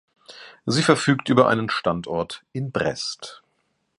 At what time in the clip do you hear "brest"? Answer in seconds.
2.71-3.43